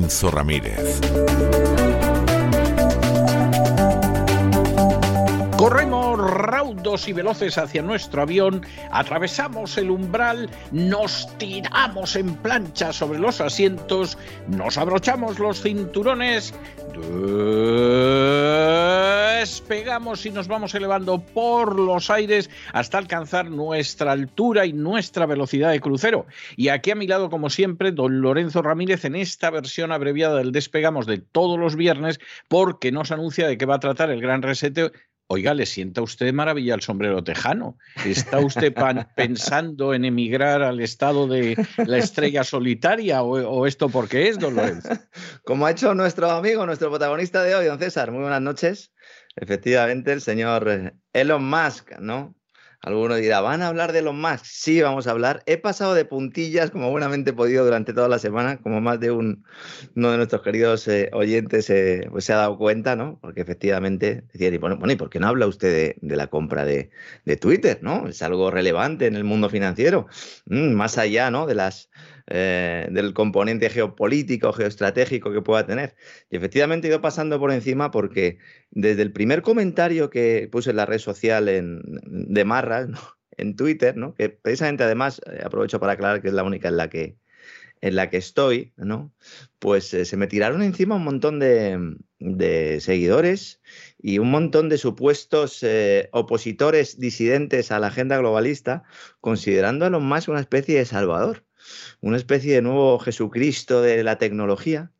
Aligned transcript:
Lorenzo 0.00 0.30
Ramírez. 0.30 0.98
Corremos 5.58 5.99
y 6.80 7.12
veloces 7.12 7.58
hacia 7.58 7.82
nuestro 7.82 8.22
avión, 8.22 8.62
atravesamos 8.90 9.76
el 9.76 9.90
umbral, 9.90 10.48
nos 10.72 11.28
tiramos 11.36 12.16
en 12.16 12.34
plancha 12.36 12.90
sobre 12.92 13.18
los 13.18 13.40
asientos, 13.42 14.16
nos 14.48 14.78
abrochamos 14.78 15.38
los 15.38 15.60
cinturones, 15.60 16.54
despegamos 19.40 20.24
y 20.24 20.30
nos 20.30 20.48
vamos 20.48 20.74
elevando 20.74 21.20
por 21.20 21.78
los 21.78 22.08
aires 22.08 22.48
hasta 22.72 22.96
alcanzar 22.96 23.50
nuestra 23.50 24.12
altura 24.12 24.64
y 24.64 24.72
nuestra 24.72 25.26
velocidad 25.26 25.70
de 25.70 25.80
crucero. 25.80 26.26
Y 26.56 26.68
aquí 26.68 26.92
a 26.92 26.94
mi 26.94 27.06
lado, 27.06 27.28
como 27.28 27.50
siempre, 27.50 27.92
don 27.92 28.22
Lorenzo 28.22 28.62
Ramírez 28.62 29.04
en 29.04 29.16
esta 29.16 29.50
versión 29.50 29.92
abreviada 29.92 30.38
del 30.38 30.52
despegamos 30.52 31.06
de 31.06 31.18
todos 31.18 31.58
los 31.58 31.76
viernes, 31.76 32.20
porque 32.48 32.90
nos 32.90 33.12
anuncia 33.12 33.46
de 33.46 33.58
que 33.58 33.66
va 33.66 33.74
a 33.76 33.80
tratar 33.80 34.10
el 34.10 34.22
gran 34.22 34.40
resete 34.40 34.92
Oiga, 35.32 35.54
le 35.54 35.64
sienta 35.64 36.02
usted 36.02 36.32
maravilla 36.32 36.74
el 36.74 36.80
sombrero 36.80 37.22
tejano. 37.22 37.78
¿Está 38.04 38.40
usted 38.40 38.74
pensando 39.14 39.94
en 39.94 40.04
emigrar 40.04 40.60
al 40.60 40.80
estado 40.80 41.28
de 41.28 41.56
la 41.76 41.98
estrella 41.98 42.42
solitaria 42.42 43.22
o, 43.22 43.64
esto 43.64 43.88
por 43.88 44.08
qué 44.08 44.28
es, 44.28 44.40
don 44.40 44.56
Lorenzo? 44.56 44.88
Como 45.44 45.66
ha 45.66 45.70
hecho 45.70 45.94
nuestro 45.94 46.32
amigo, 46.32 46.66
nuestro 46.66 46.90
protagonista 46.90 47.44
de 47.44 47.54
hoy, 47.54 47.66
don 47.66 47.78
César. 47.78 48.10
Muy 48.10 48.22
buenas 48.22 48.42
noches. 48.42 48.92
Efectivamente, 49.36 50.12
el 50.12 50.20
señor 50.20 50.94
Elon 51.12 51.48
Musk, 51.48 51.92
¿no? 52.00 52.34
Alguno 52.82 53.16
dirá, 53.16 53.42
¿van 53.42 53.60
a 53.60 53.68
hablar 53.68 53.92
de 53.92 54.00
los 54.00 54.14
Musk? 54.14 54.44
Sí, 54.46 54.80
vamos 54.80 55.06
a 55.06 55.10
hablar. 55.10 55.42
He 55.44 55.58
pasado 55.58 55.92
de 55.92 56.06
puntillas, 56.06 56.70
como 56.70 56.90
buenamente 56.90 57.30
he 57.30 57.32
podido 57.34 57.62
durante 57.62 57.92
toda 57.92 58.08
la 58.08 58.18
semana, 58.18 58.56
como 58.56 58.80
más 58.80 58.98
de 58.98 59.10
un, 59.10 59.44
uno 59.96 60.10
de 60.10 60.16
nuestros 60.16 60.40
queridos 60.40 60.88
eh, 60.88 61.10
oyentes 61.12 61.68
eh, 61.68 62.08
pues 62.10 62.24
se 62.24 62.32
ha 62.32 62.36
dado 62.36 62.56
cuenta, 62.56 62.96
¿no? 62.96 63.18
Porque 63.20 63.42
efectivamente, 63.42 64.24
decía, 64.32 64.58
bueno, 64.58 64.78
¿y 64.90 64.96
por 64.96 65.10
qué 65.10 65.20
no 65.20 65.28
habla 65.28 65.46
usted 65.46 65.94
de, 66.00 66.16
la 66.16 66.28
compra 66.28 66.64
de, 66.64 66.90
Twitter, 67.38 67.80
¿no? 67.82 68.08
Es 68.08 68.22
algo 68.22 68.50
relevante 68.50 69.06
en 69.06 69.14
el 69.14 69.24
mundo 69.24 69.50
financiero, 69.50 70.06
mm, 70.46 70.72
más 70.72 70.96
allá, 70.96 71.30
¿no? 71.30 71.46
De 71.46 71.54
las 71.54 71.90
eh, 72.32 72.86
del 72.92 73.12
componente 73.12 73.68
geopolítico, 73.70 74.52
geoestratégico 74.52 75.32
que 75.32 75.42
pueda 75.42 75.66
tener. 75.66 75.96
Y 76.30 76.36
efectivamente 76.36 76.86
he 76.86 76.90
ido 76.90 77.00
pasando 77.00 77.40
por 77.40 77.50
encima 77.50 77.90
porque 77.90 78.38
desde 78.70 79.02
el 79.02 79.10
primer 79.10 79.42
comentario 79.42 80.10
que 80.10 80.48
puse 80.50 80.70
en 80.70 80.76
la 80.76 80.86
red 80.86 81.00
social 81.00 81.48
en, 81.48 81.82
de 82.04 82.44
Marras, 82.44 82.88
en 83.36 83.56
Twitter, 83.56 83.96
¿no? 83.96 84.14
que 84.14 84.28
precisamente 84.28 84.84
además 84.84 85.20
eh, 85.26 85.40
aprovecho 85.44 85.80
para 85.80 85.94
aclarar 85.94 86.22
que 86.22 86.28
es 86.28 86.34
la 86.34 86.44
única 86.44 86.68
en 86.68 86.76
la 86.76 86.88
que, 86.88 87.18
en 87.80 87.96
la 87.96 88.10
que 88.10 88.18
estoy, 88.18 88.74
¿no? 88.76 89.12
pues 89.58 89.92
eh, 89.92 90.04
se 90.04 90.16
me 90.16 90.28
tiraron 90.28 90.62
encima 90.62 90.94
un 90.94 91.04
montón 91.04 91.40
de, 91.40 91.96
seguidores 92.80 93.60
y 93.98 94.20
un 94.20 94.30
montón 94.30 94.68
de 94.68 94.78
supuestos 94.78 95.64
opositores 96.12 97.00
disidentes 97.00 97.72
a 97.72 97.80
la 97.80 97.88
agenda 97.88 98.18
globalista, 98.18 98.84
considerando 99.20 99.84
a 99.84 99.90
los 99.90 100.02
más 100.02 100.28
una 100.28 100.38
especie 100.38 100.78
de 100.78 100.84
salvador 100.84 101.44
una 102.00 102.16
especie 102.16 102.54
de 102.54 102.62
nuevo 102.62 102.98
Jesucristo 102.98 103.82
de 103.82 104.02
la 104.04 104.18
tecnología. 104.18 104.90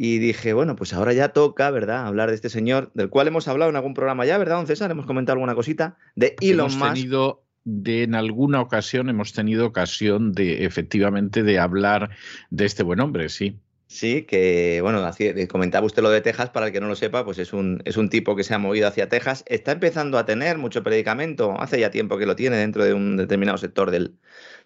Y 0.00 0.18
dije, 0.18 0.52
bueno, 0.52 0.76
pues 0.76 0.92
ahora 0.92 1.12
ya 1.12 1.30
toca, 1.30 1.70
¿verdad?, 1.72 2.06
hablar 2.06 2.28
de 2.28 2.36
este 2.36 2.50
señor, 2.50 2.92
del 2.94 3.08
cual 3.08 3.26
hemos 3.26 3.48
hablado 3.48 3.68
en 3.68 3.76
algún 3.76 3.94
programa 3.94 4.24
ya, 4.24 4.38
¿verdad, 4.38 4.56
don 4.56 4.68
César? 4.68 4.90
Hemos 4.92 5.06
comentado 5.06 5.34
alguna 5.34 5.56
cosita, 5.56 5.96
de 6.14 6.36
Elon 6.40 6.70
hemos 6.70 6.94
Tenido 6.94 7.42
de, 7.64 8.04
en 8.04 8.14
alguna 8.14 8.60
ocasión 8.60 9.08
hemos 9.08 9.32
tenido 9.32 9.66
ocasión 9.66 10.32
de, 10.32 10.64
efectivamente, 10.64 11.42
de 11.42 11.58
hablar 11.58 12.10
de 12.50 12.64
este 12.64 12.82
buen 12.82 13.00
hombre, 13.00 13.28
sí. 13.28 13.58
Sí, 13.90 14.22
que 14.22 14.80
bueno, 14.82 15.02
comentaba 15.48 15.86
usted 15.86 16.02
lo 16.02 16.10
de 16.10 16.20
Texas, 16.20 16.50
para 16.50 16.66
el 16.66 16.72
que 16.72 16.80
no 16.80 16.88
lo 16.88 16.94
sepa, 16.94 17.24
pues 17.24 17.38
es 17.38 17.54
un, 17.54 17.80
es 17.86 17.96
un 17.96 18.10
tipo 18.10 18.36
que 18.36 18.44
se 18.44 18.52
ha 18.52 18.58
movido 18.58 18.86
hacia 18.86 19.08
Texas, 19.08 19.44
está 19.46 19.72
empezando 19.72 20.18
a 20.18 20.26
tener 20.26 20.58
mucho 20.58 20.82
predicamento, 20.82 21.58
hace 21.58 21.80
ya 21.80 21.90
tiempo 21.90 22.18
que 22.18 22.26
lo 22.26 22.36
tiene 22.36 22.56
dentro 22.56 22.84
de 22.84 22.92
un 22.92 23.16
determinado 23.16 23.56
sector 23.56 23.90
del, 23.90 24.14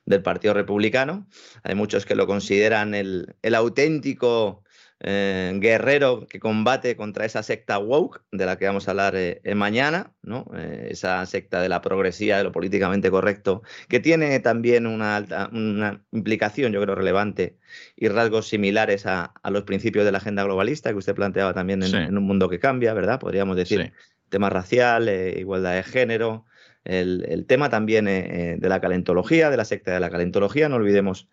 del 0.05 0.23
Partido 0.23 0.55
Republicano. 0.55 1.27
Hay 1.63 1.75
muchos 1.75 2.07
que 2.07 2.15
lo 2.15 2.27
consideran 2.27 2.95
el, 2.95 3.35
auténtico 3.55 4.63
eh, 5.01 5.53
guerrero 5.57 6.27
que 6.29 6.39
combate 6.39 6.97
contra 6.97 7.25
esa 7.25 7.43
secta 7.43 7.79
woke 7.79 8.23
de 8.31 8.47
la 8.47 8.57
que 8.57 8.67
vamos 8.67 8.87
a 8.87 8.93
hablar 8.93 9.15
eh, 9.17 9.41
mañana, 9.55 10.13
¿no? 10.23 10.47
Eh, 10.57 10.89
esa 10.91 11.25
secta 11.27 11.61
de 11.61 11.69
la 11.69 11.81
progresía, 11.81 12.39
de 12.39 12.45
lo 12.45 12.53
políticamente 12.53 13.11
correcto, 13.11 13.63
que 13.89 14.01
tiene 14.01 14.39
también 14.41 14.87
una, 14.87 15.25
una 15.53 16.05
implicación, 16.13 16.73
yo 16.73 16.81
creo, 16.83 16.95
relevante 16.95 17.57
y 17.97 18.09
rasgos 18.09 18.49
similares 18.49 19.07
a, 19.07 19.35
los 19.51 19.65
principios 19.65 20.05
de 20.05 20.13
la 20.13 20.19
agenda 20.19 20.45
globalista 20.45 20.91
que 20.91 20.99
usted 20.99 21.15
planteaba 21.15 21.53
también 21.53 21.83
en, 21.83 22.17
un 22.17 22.25
mundo 22.25 22.49
que 22.49 22.61
cambia, 22.61 22.95
¿verdad? 22.95 23.19
Podríamos 23.19 23.57
decir 23.57 23.93
tema 24.29 24.51
racial, 24.51 25.09
igualdad 25.09 25.75
de 25.75 25.83
género, 25.83 26.47
el, 26.85 27.45
tema 27.47 27.71
también 27.71 28.09
eh, 28.09 28.53
eh, 28.53 28.57
de 28.59 28.69
la 28.69 28.81
calentología, 28.81 29.51
de 29.51 29.57
la 29.57 29.65
secta 29.65 29.93
de 29.93 30.01
la 30.01 30.11
calentología. 30.11 30.69
No 30.69 30.77
olvidemos 30.77 31.29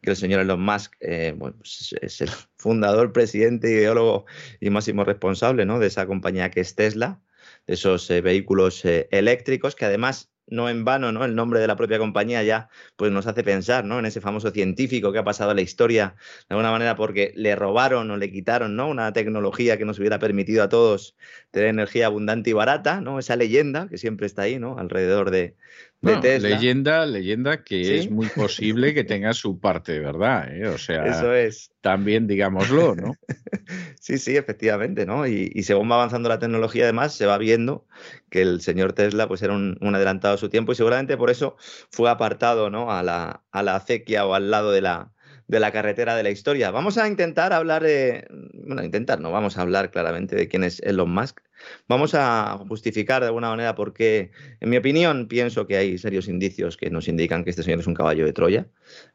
que 0.00 0.10
el 0.10 0.16
señor 0.16 0.40
Elon 0.40 0.62
Musk 0.62 0.94
eh, 1.00 1.34
pues, 1.38 1.94
es 2.00 2.20
el 2.20 2.30
fundador, 2.56 3.12
presidente, 3.12 3.70
ideólogo 3.70 4.26
y 4.60 4.70
máximo 4.70 5.04
responsable 5.04 5.66
¿no? 5.66 5.78
de 5.78 5.86
esa 5.88 6.06
compañía 6.06 6.50
que 6.50 6.60
es 6.60 6.74
Tesla, 6.74 7.20
de 7.66 7.74
esos 7.74 8.08
vehículos 8.08 8.82
eléctricos 8.84 9.74
que 9.74 9.84
además 9.84 10.33
no 10.46 10.68
en 10.68 10.84
vano, 10.84 11.12
¿no? 11.12 11.24
El 11.24 11.34
nombre 11.34 11.60
de 11.60 11.66
la 11.66 11.76
propia 11.76 11.98
compañía 11.98 12.42
ya 12.42 12.68
pues 12.96 13.10
nos 13.12 13.26
hace 13.26 13.42
pensar, 13.42 13.84
¿no? 13.84 13.98
En 13.98 14.06
ese 14.06 14.20
famoso 14.20 14.50
científico 14.50 15.12
que 15.12 15.18
ha 15.18 15.24
pasado 15.24 15.50
a 15.50 15.54
la 15.54 15.62
historia 15.62 16.16
de 16.48 16.54
alguna 16.54 16.70
manera 16.70 16.96
porque 16.96 17.32
le 17.36 17.56
robaron 17.56 18.10
o 18.10 18.16
le 18.16 18.30
quitaron, 18.30 18.76
¿no? 18.76 18.88
Una 18.88 19.12
tecnología 19.12 19.78
que 19.78 19.84
nos 19.84 19.98
hubiera 19.98 20.18
permitido 20.18 20.62
a 20.62 20.68
todos 20.68 21.16
tener 21.50 21.68
energía 21.68 22.06
abundante 22.06 22.50
y 22.50 22.52
barata, 22.52 23.00
¿no? 23.00 23.18
Esa 23.18 23.36
leyenda 23.36 23.88
que 23.88 23.98
siempre 23.98 24.26
está 24.26 24.42
ahí, 24.42 24.58
¿no? 24.58 24.78
Alrededor 24.78 25.30
de, 25.30 25.56
Leyenda, 26.04 27.06
leyenda 27.06 27.62
que 27.62 27.98
es 27.98 28.10
muy 28.10 28.26
posible 28.28 28.94
que 28.94 29.04
tenga 29.04 29.32
su 29.32 29.58
parte, 29.58 29.98
¿verdad? 29.98 30.54
¿Eh? 30.54 30.68
O 30.68 30.78
sea, 30.78 31.06
Eso 31.06 31.34
es. 31.34 31.72
también 31.80 32.26
digámoslo, 32.26 32.94
¿no? 32.94 33.14
sí, 34.00 34.18
sí, 34.18 34.36
efectivamente, 34.36 35.06
¿no? 35.06 35.26
Y, 35.26 35.62
según 35.62 35.90
va 35.90 35.96
avanzando 35.96 36.28
la 36.28 36.38
tecnología, 36.38 36.84
además, 36.84 37.14
se 37.14 37.26
va 37.26 37.38
viendo 37.38 37.86
que 38.30 38.42
el 38.42 38.60
señor 38.60 38.92
Tesla 38.92 39.26
pues 39.28 39.42
era 39.42 39.54
un, 39.54 39.78
adelantado 39.94 40.34
a 40.34 40.38
su 40.38 40.48
tiempo 40.48 40.72
y 40.72 40.74
seguramente 40.74 41.16
por 41.16 41.30
eso 41.30 41.56
fue 41.90 42.10
apartado, 42.10 42.68
¿no? 42.68 42.90
A 42.92 43.02
la, 43.02 43.42
a 43.50 43.62
la 43.62 43.76
acequia 43.76 44.26
o 44.26 44.34
al 44.34 44.50
lado 44.50 44.72
de 44.72 44.82
la, 44.82 45.13
de 45.46 45.60
la 45.60 45.72
carretera 45.72 46.16
de 46.16 46.22
la 46.22 46.30
historia. 46.30 46.70
Vamos 46.70 46.98
a 46.98 47.06
intentar 47.06 47.52
hablar 47.52 47.82
de, 47.82 48.26
bueno, 48.54 48.82
intentar, 48.82 49.20
no, 49.20 49.30
vamos 49.30 49.58
a 49.58 49.62
hablar 49.62 49.90
claramente 49.90 50.36
de 50.36 50.48
quién 50.48 50.64
es 50.64 50.80
Elon 50.80 51.10
Musk. 51.10 51.40
Vamos 51.88 52.14
a 52.14 52.58
justificar 52.68 53.22
de 53.22 53.28
alguna 53.28 53.48
manera 53.48 53.74
por 53.74 53.94
qué, 53.94 54.30
en 54.60 54.70
mi 54.70 54.76
opinión, 54.76 55.28
pienso 55.28 55.66
que 55.66 55.76
hay 55.76 55.98
serios 55.98 56.28
indicios 56.28 56.76
que 56.76 56.90
nos 56.90 57.08
indican 57.08 57.44
que 57.44 57.50
este 57.50 57.62
señor 57.62 57.80
es 57.80 57.86
un 57.86 57.94
caballo 57.94 58.24
de 58.24 58.32
Troya. 58.32 58.66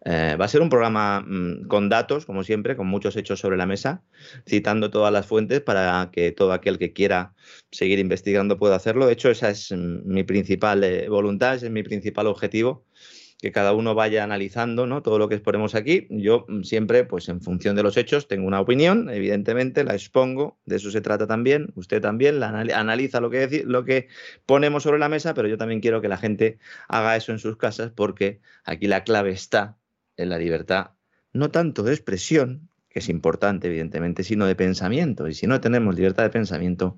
Eh, 0.06 0.36
va 0.40 0.46
a 0.46 0.48
ser 0.48 0.62
un 0.62 0.70
programa 0.70 1.22
mm, 1.22 1.68
con 1.68 1.90
datos, 1.90 2.26
como 2.26 2.44
siempre, 2.44 2.76
con 2.76 2.88
muchos 2.88 3.16
hechos 3.16 3.40
sobre 3.40 3.58
la 3.58 3.66
mesa, 3.66 4.02
citando 4.48 4.90
todas 4.90 5.14
las 5.14 5.28
fuentes 5.28 5.62
para 5.62 6.10
que 6.12 6.32
todo 6.32 6.54
aquel 6.54 6.80
que 6.80 6.94
quiera 6.94 7.34
seguir 7.72 8.00
investigando 8.00 8.58
pueda 8.58 8.76
hacerlo. 8.76 9.06
De 9.06 9.14
hecho, 9.14 9.30
esa 9.30 9.50
es 9.50 9.72
mm, 9.72 10.02
mi 10.06 10.24
principal 10.24 10.84
eh, 10.84 11.08
voluntad, 11.10 11.56
ese 11.56 11.68
es 11.68 11.72
mi 11.72 11.84
principal 11.84 12.28
objetivo 12.28 12.86
que 13.40 13.54
cada 13.54 13.74
uno 13.74 13.96
vaya 13.96 14.24
analizando 14.24 14.86
¿no? 14.86 15.02
todo 15.02 15.18
lo 15.18 15.30
que 15.30 15.36
exponemos 15.36 15.74
aquí. 15.74 16.08
Yo 16.10 16.46
mm, 16.48 16.64
siempre, 16.64 17.06
pues 17.06 17.30
en 17.30 17.42
función 17.42 17.76
de 17.76 17.84
los 17.84 17.96
hechos, 17.96 18.28
tengo 18.28 18.46
una 18.46 18.60
opinión, 18.60 19.10
evidentemente, 19.10 19.84
la 19.84 19.94
expongo, 19.94 20.60
de 20.66 20.76
eso 20.76 20.92
se 20.92 21.02
trata 21.02 21.26
también, 21.26 21.72
usted 21.76 22.02
también 22.02 22.40
la 22.40 22.50
analiza 22.50 23.22
lo 23.22 23.30
que, 23.30 23.64
lo 23.66 23.86
que 23.86 24.10
ponemos 24.46 24.84
sobre 24.84 25.00
la 25.00 25.10
mesa, 25.10 25.34
pero 25.34 25.48
yo 25.48 25.58
también 25.58 25.80
quiero 25.80 26.02
que 26.02 26.10
la 26.10 26.18
gente 26.18 26.60
haga 26.90 27.16
eso 27.16 27.32
en 27.32 27.40
sus 27.40 27.56
casas 27.56 27.92
porque 27.96 28.42
aquí 28.66 28.88
la 28.88 29.04
clave 29.04 29.32
está 29.32 29.78
en 30.18 30.30
la 30.30 30.38
libertad, 30.38 30.92
no 31.32 31.50
tanto 31.50 31.84
de 31.84 31.94
expresión, 31.94 32.70
que 32.90 33.00
es 33.00 33.10
importante, 33.10 33.68
evidentemente, 33.68 34.24
sino 34.24 34.48
de 34.48 34.56
pensamiento. 34.56 35.28
Y 35.28 35.34
si 35.36 35.46
no 35.46 35.62
tenemos 35.62 35.96
libertad 35.96 36.24
de 36.24 36.32
pensamiento, 36.32 36.98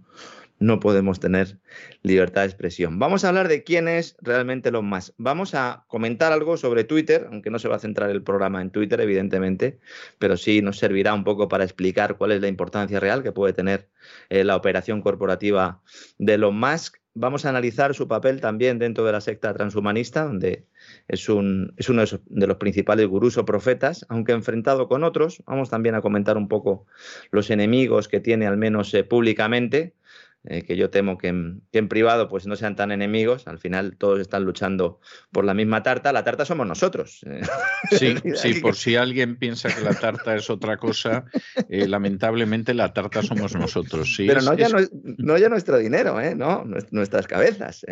no 0.62 0.80
podemos 0.80 1.20
tener 1.20 1.58
libertad 2.04 2.42
de 2.42 2.48
expresión. 2.48 3.00
Vamos 3.00 3.26
a 3.26 3.30
hablar 3.30 3.48
de 3.48 3.64
quién 3.64 3.88
es 3.88 4.16
realmente 4.22 4.70
Elon 4.70 4.86
Musk. 4.86 5.14
Vamos 5.18 5.56
a 5.56 5.86
comentar 5.88 6.32
algo 6.32 6.56
sobre 6.56 6.84
Twitter, 6.84 7.28
aunque 7.32 7.50
no 7.50 7.58
se 7.58 7.68
va 7.68 7.78
a 7.78 7.80
centrar 7.80 8.12
el 8.12 8.22
programa 8.22 8.62
en 8.62 8.70
Twitter, 8.70 9.02
evidentemente, 9.02 9.80
pero 10.20 10.38
sí 10.38 10.62
nos 10.62 10.78
servirá 10.78 11.16
un 11.16 11.24
poco 11.24 11.50
para 11.50 11.64
explicar 11.64 12.16
cuál 12.16 12.32
es 12.32 12.42
la 12.42 12.48
importancia 12.48 13.00
real 13.00 13.24
que 13.24 13.32
puede 13.32 13.54
tener 13.54 13.90
eh, 14.30 14.44
la 14.44 14.56
operación 14.56 15.02
corporativa 15.02 15.82
de 16.20 16.36
Elon 16.36 16.58
Musk. 16.58 16.98
Vamos 17.14 17.46
a 17.46 17.50
analizar 17.50 17.94
su 17.96 18.08
papel 18.08 18.40
también 18.40 18.78
dentro 18.78 19.04
de 19.04 19.12
la 19.12 19.20
secta 19.20 19.54
transhumanista, 19.54 20.24
donde 20.24 20.68
es, 21.08 21.28
un, 21.28 21.74
es 21.76 21.90
uno 21.90 22.04
de 22.06 22.48
los 22.48 22.58
principales 22.58 23.08
gurús 23.08 23.38
o 23.38 23.46
profetas, 23.46 24.06
aunque 24.10 24.32
enfrentado 24.32 24.88
con 24.88 25.04
otros. 25.04 25.44
Vamos 25.48 25.70
también 25.72 25.96
a 25.96 26.02
comentar 26.02 26.38
un 26.38 26.48
poco 26.48 26.86
los 27.32 27.50
enemigos 27.50 28.08
que 28.08 28.22
tiene, 28.22 28.46
al 28.46 28.58
menos 28.58 28.94
eh, 28.94 29.04
públicamente 29.04 29.94
eh, 30.44 30.64
que 30.64 30.76
yo 30.76 30.90
temo 30.90 31.20
que 31.20 31.28
en, 31.28 31.88
privado 31.88 32.28
pues 32.28 32.48
no 32.48 32.56
sean 32.56 32.76
tan 32.76 32.92
enemigos, 32.92 33.48
al 33.48 33.60
final 33.60 33.96
todos 33.98 34.20
están 34.20 34.44
luchando 34.44 35.00
por 35.32 35.46
la 35.46 35.54
misma 35.54 35.84
tarta, 35.84 36.12
la 36.12 36.24
tarta 36.24 36.46
somos 36.46 36.66
nosotros. 36.66 37.22
Eh. 37.26 37.42
Sí, 37.92 38.16
sí, 38.36 38.62
por 38.62 38.76
si 38.76 38.96
alguien 38.96 39.38
piensa 39.38 39.74
que 39.74 39.82
la 39.82 39.94
tarta 39.94 40.36
es 40.36 40.50
otra 40.50 40.78
cosa, 40.78 41.26
eh, 41.68 41.88
lamentablemente 41.88 42.74
la 42.74 42.94
tarta 42.94 43.24
somos 43.24 43.56
nosotros. 43.56 44.16
Sí, 44.16 44.28
Pero 44.28 44.42
no, 44.42 44.54
ya 44.54 44.70
no, 44.70 45.38
ya 45.38 45.50
nuestro 45.50 45.78
dinero, 45.78 46.18
no 46.36 46.64
nuestras 46.92 47.28
cabezas. 47.28 47.84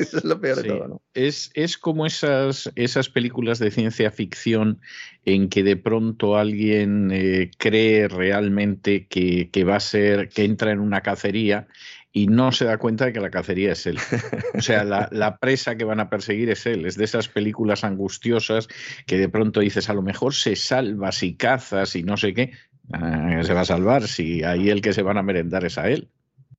Eso 0.00 0.18
es 0.18 0.24
lo 0.24 0.40
peor 0.40 0.62
de 0.62 0.68
todo. 0.68 0.88
¿no? 0.88 1.02
Es, 1.14 1.50
es 1.54 1.78
como 1.78 2.06
esas, 2.06 2.70
esas 2.74 3.08
películas 3.08 3.58
de 3.58 3.70
ciencia 3.70 4.10
ficción 4.10 4.80
en 5.24 5.48
que 5.48 5.62
de 5.62 5.76
pronto 5.76 6.36
alguien 6.36 7.50
cree 7.58 8.08
realmente 8.08 9.06
que, 9.06 9.50
que 9.50 9.64
va 9.64 9.76
a 9.76 9.80
ser, 9.80 10.28
que 10.28 10.44
entra 10.44 10.72
en 10.72 10.80
una 10.80 11.00
cacería 11.02 11.68
y 12.12 12.26
no 12.26 12.50
se 12.52 12.64
da 12.64 12.78
cuenta 12.78 13.06
de 13.06 13.12
que 13.12 13.20
la 13.20 13.30
cacería 13.30 13.72
es 13.72 13.86
él. 13.86 13.98
O 14.54 14.62
sea, 14.62 14.84
la, 14.84 15.38
presa 15.38 15.76
que 15.76 15.84
van 15.84 16.00
a 16.00 16.10
perseguir 16.10 16.50
es 16.50 16.66
él. 16.66 16.84
Es 16.86 16.96
de 16.96 17.04
esas 17.04 17.28
películas 17.28 17.84
angustiosas 17.84 18.68
que 19.06 19.16
de 19.16 19.28
pronto 19.28 19.60
dices, 19.60 19.88
a 19.88 19.94
lo 19.94 20.02
mejor 20.02 20.34
se 20.34 20.56
salva 20.56 21.12
si 21.12 21.34
cazas 21.36 21.94
y 21.96 22.02
no 22.02 22.16
sé 22.16 22.34
qué. 22.34 22.52
Ah, 22.92 23.40
se 23.44 23.54
va 23.54 23.60
a 23.60 23.64
salvar 23.64 24.08
si 24.08 24.42
ahí 24.42 24.70
el 24.70 24.82
que 24.82 24.92
se 24.92 25.02
van 25.02 25.18
a 25.18 25.22
merendar 25.22 25.64
es 25.64 25.78
a 25.78 25.88
él. 25.88 26.08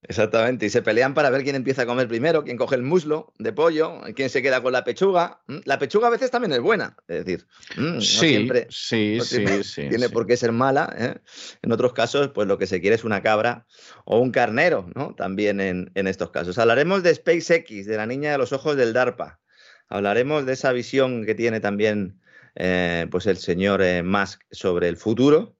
Exactamente, 0.04 0.66
y 0.66 0.70
se 0.70 0.82
pelean 0.82 1.14
para 1.14 1.30
ver 1.30 1.44
quién 1.44 1.56
empieza 1.56 1.84
a 1.84 1.86
comer 1.86 2.08
primero, 2.08 2.44
quién 2.44 2.58
coge 2.58 2.76
el 2.76 2.82
muslo 2.82 3.34
de 3.38 3.54
pollo, 3.54 4.02
quién 4.16 4.32
se 4.32 4.42
queda 4.42 4.62
con 4.62 4.74
la 4.74 4.84
pechuga. 4.84 5.42
La 5.66 5.78
pechuga 5.78 6.08
a 6.08 6.10
veces 6.10 6.32
también 6.32 6.54
es 6.54 6.60
buena, 6.60 6.98
es 7.08 7.24
decir, 7.24 7.46
no 7.78 8.02
siempre 8.02 8.66
sí, 8.72 9.20
sí, 9.22 9.46
sí, 9.64 9.90
tiene 9.90 10.10
por 10.10 10.26
qué 10.26 10.38
ser 10.38 10.54
mala. 10.54 10.92
¿eh? 10.98 11.20
En 11.62 11.72
otros 11.72 11.94
casos, 11.94 12.30
pues 12.30 12.48
lo 12.48 12.58
que 12.58 12.66
se 12.66 12.82
quiere 12.82 12.96
es 12.96 13.04
una 13.04 13.22
cabra 13.22 13.68
o 14.06 14.20
un 14.20 14.32
carnero, 14.32 14.90
¿no? 14.96 15.14
También 15.14 15.62
en, 15.62 15.92
estos 15.94 16.32
casos. 16.32 16.58
Hablaremos 16.58 17.04
de 17.04 17.14
SpaceX, 17.14 17.86
de 17.86 17.98
la 17.98 18.08
niña 18.08 18.32
de 18.32 18.40
los 18.40 18.54
ojos 18.54 18.76
del 18.78 18.94
DARPA. 18.94 19.40
Hablaremos 19.88 20.48
de 20.48 20.54
esa 20.54 20.72
visión 20.72 21.26
que 21.28 21.36
tiene 21.36 21.60
también 21.60 22.20
eh, 22.56 23.06
pues 23.12 23.28
el 23.28 23.38
señor 23.38 23.84
eh, 23.84 24.02
Musk 24.02 24.42
sobre 24.50 24.88
el 24.88 24.98
futuro, 24.98 25.56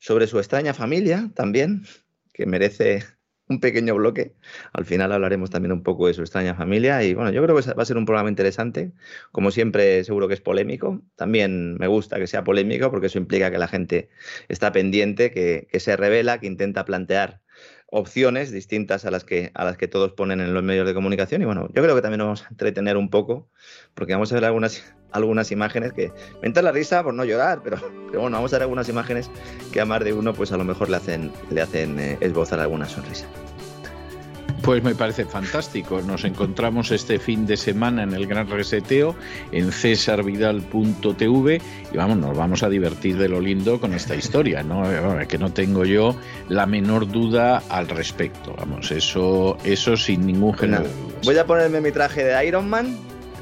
sobre 0.00 0.26
su 0.26 0.38
extraña 0.38 0.74
familia 0.74 1.30
también, 1.34 1.86
que 2.34 2.44
merece 2.44 3.04
un 3.50 3.60
pequeño 3.60 3.94
bloque. 3.96 4.34
Al 4.72 4.84
final 4.86 5.12
hablaremos 5.12 5.50
también 5.50 5.72
un 5.72 5.82
poco 5.82 6.06
de 6.06 6.14
su 6.14 6.22
extraña 6.22 6.54
familia 6.54 7.02
y 7.02 7.14
bueno, 7.14 7.30
yo 7.32 7.42
creo 7.42 7.56
que 7.56 7.72
va 7.72 7.82
a 7.82 7.86
ser 7.86 7.98
un 7.98 8.06
programa 8.06 8.30
interesante. 8.30 8.92
Como 9.32 9.50
siempre, 9.50 10.04
seguro 10.04 10.28
que 10.28 10.34
es 10.34 10.40
polémico. 10.40 11.02
También 11.16 11.74
me 11.74 11.88
gusta 11.88 12.18
que 12.18 12.26
sea 12.26 12.44
polémico 12.44 12.90
porque 12.90 13.08
eso 13.08 13.18
implica 13.18 13.50
que 13.50 13.58
la 13.58 13.68
gente 13.68 14.08
está 14.48 14.72
pendiente, 14.72 15.32
que, 15.32 15.66
que 15.70 15.80
se 15.80 15.96
revela, 15.96 16.38
que 16.38 16.46
intenta 16.46 16.84
plantear 16.84 17.40
opciones 17.90 18.52
distintas 18.52 19.04
a 19.04 19.10
las 19.10 19.24
que 19.24 19.50
a 19.54 19.64
las 19.64 19.76
que 19.76 19.88
todos 19.88 20.12
ponen 20.12 20.40
en 20.40 20.54
los 20.54 20.62
medios 20.62 20.86
de 20.86 20.94
comunicación 20.94 21.42
y 21.42 21.44
bueno, 21.44 21.68
yo 21.74 21.82
creo 21.82 21.94
que 21.94 22.02
también 22.02 22.18
nos 22.18 22.26
vamos 22.26 22.44
a 22.44 22.48
entretener 22.48 22.96
un 22.96 23.10
poco 23.10 23.48
porque 23.94 24.12
vamos 24.12 24.30
a 24.32 24.36
ver 24.36 24.44
algunas 24.44 24.82
algunas 25.12 25.50
imágenes 25.50 25.92
que 25.92 26.12
me 26.40 26.48
entra 26.48 26.62
la 26.62 26.70
risa 26.70 27.02
por 27.02 27.12
no 27.14 27.24
llorar, 27.24 27.62
pero, 27.64 27.78
pero 28.06 28.20
bueno, 28.20 28.36
vamos 28.36 28.52
a 28.52 28.56
ver 28.56 28.62
algunas 28.62 28.88
imágenes 28.88 29.28
que 29.72 29.80
a 29.80 29.84
más 29.84 30.04
de 30.04 30.12
uno 30.12 30.32
pues 30.32 30.52
a 30.52 30.56
lo 30.56 30.64
mejor 30.64 30.88
le 30.88 30.96
hacen 30.96 31.32
le 31.50 31.60
hacen 31.60 31.98
eh, 31.98 32.16
esbozar 32.20 32.60
alguna 32.60 32.88
sonrisa. 32.88 33.26
Pues 34.62 34.82
me 34.82 34.94
parece 34.94 35.24
fantástico. 35.24 36.02
Nos 36.02 36.24
encontramos 36.24 36.90
este 36.90 37.18
fin 37.18 37.46
de 37.46 37.56
semana 37.56 38.02
en 38.02 38.12
el 38.12 38.26
Gran 38.26 38.48
Reseteo 38.48 39.14
en 39.52 39.72
cesarvidal.tv 39.72 41.60
y 41.92 41.96
vamos, 41.96 42.16
nos 42.18 42.36
vamos 42.36 42.62
a 42.62 42.68
divertir 42.68 43.16
de 43.16 43.28
lo 43.28 43.40
lindo 43.40 43.80
con 43.80 43.94
esta 43.94 44.14
historia, 44.14 44.62
¿no? 44.62 44.82
Que 45.28 45.38
no 45.38 45.52
tengo 45.52 45.84
yo 45.84 46.16
la 46.48 46.66
menor 46.66 47.06
duda 47.08 47.62
al 47.68 47.88
respecto. 47.88 48.54
Vamos, 48.58 48.90
eso, 48.90 49.56
eso 49.64 49.96
sin 49.96 50.26
ningún 50.26 50.54
género. 50.54 50.84
voy 51.24 51.38
a 51.38 51.46
ponerme 51.46 51.80
mi 51.80 51.92
traje 51.92 52.24
de 52.24 52.46
Iron 52.46 52.68
Man 52.68 52.96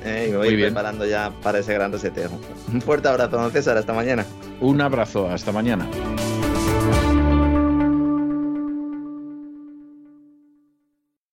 eh, 0.04 0.26
y 0.28 0.30
me 0.32 0.36
voy 0.38 0.56
preparando 0.56 1.06
ya 1.06 1.32
para 1.42 1.58
ese 1.58 1.74
gran 1.74 1.92
reseteo. 1.92 2.30
Un 2.72 2.80
fuerte 2.80 3.08
abrazo, 3.08 3.36
don 3.36 3.50
César. 3.50 3.76
Hasta 3.76 3.92
mañana. 3.92 4.24
Un 4.60 4.80
abrazo. 4.80 5.28
Hasta 5.28 5.52
mañana. 5.52 5.88